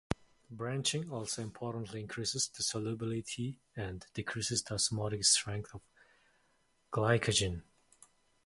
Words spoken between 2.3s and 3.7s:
the solubility